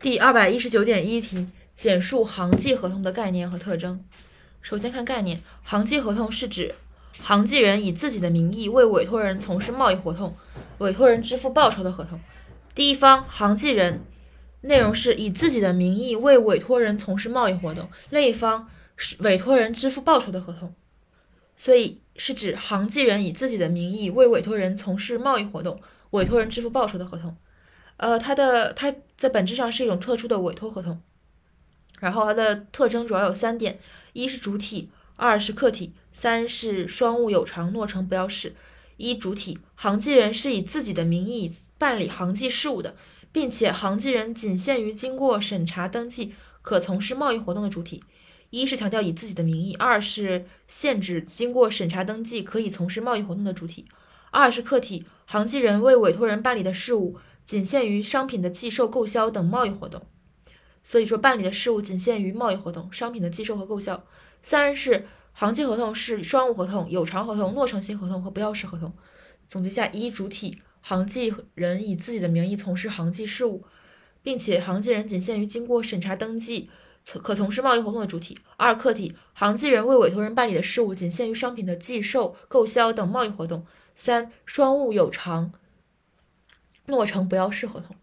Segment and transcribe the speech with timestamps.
[0.00, 1.46] 第二百一十九点一题，
[1.76, 4.02] 简述行纪合同的概念和特征。
[4.62, 6.74] 首先看概念，行纪合同是指
[7.18, 10.34] 行纪人以自己的名义为委托人从事贸易活动，
[10.78, 12.18] 委托人支付报酬的合同。
[12.74, 14.00] 第一方行纪人
[14.62, 20.74] 内容是以自己的名义为委托人从事贸易活动，另一方是委托人支付报酬的合同。
[21.56, 25.78] 所以是指行纪人以自己的名义为委托人从事贸易活动，
[26.12, 27.36] 委托人支付报酬的合同。
[28.00, 31.02] 呃，它的它在本质上是一种特殊的委托合同，
[31.98, 33.78] 然后它的特征主要有三点：
[34.14, 38.56] 一是主体，二是客体，三是双务有偿，诺成不要式。
[38.96, 42.96] 一主体，行迹人是以自己的名义办理行迹事务的，
[43.32, 48.02] 并且行迹人仅限于经过审查登记可从事贸易活动的主体。
[48.48, 53.84] 一是强调以自己的名义，二是限制经过审查登记可以从事贸易活动的主体。
[54.30, 57.18] 二是客体，行迹人为委托人办理的事务。
[57.50, 60.02] 仅限于商品的寄售、购销等贸易活动，
[60.84, 64.04] 所以说办理的事务仅限于贸易活动、商品的寄售和购销。
[64.40, 68.92] 三是行迹合同是双务合同、有偿合同、诺成型合同和不要式合同。
[69.48, 73.64] 总结下：一、主体行迹人以自己的名义从事行迹事务，
[74.22, 76.70] 并且行迹人仅限于经过审查登记
[77.04, 78.38] 可从事贸易活动的主体。
[78.58, 83.66] 二、客体行迹人为委托人办理的事务仅限于商品的寄售、购销等贸易活动。
[83.96, 85.52] 三、双务有偿。
[86.90, 87.96] 诺成不要适合同。